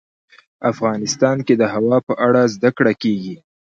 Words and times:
افغانستان 0.71 1.37
کې 1.45 1.53
د 1.57 1.63
هوا 1.73 1.97
په 2.07 2.13
اړه 2.27 2.41
زده 2.55 2.69
کړه 2.77 2.93
کېږي. 3.03 3.37